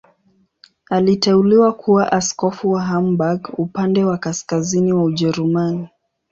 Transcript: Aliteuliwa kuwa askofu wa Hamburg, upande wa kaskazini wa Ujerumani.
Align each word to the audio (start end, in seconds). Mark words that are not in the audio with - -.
Aliteuliwa 0.89 1.73
kuwa 1.73 2.11
askofu 2.11 2.71
wa 2.71 2.81
Hamburg, 2.83 3.49
upande 3.57 4.03
wa 4.03 4.17
kaskazini 4.17 4.93
wa 4.93 5.03
Ujerumani. 5.03 5.87